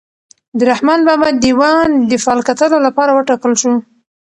[0.57, 3.73] د رحمان بابا دیوان د فال کتلو لپاره وټاکل شو.